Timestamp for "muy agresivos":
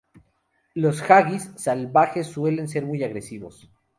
2.87-3.69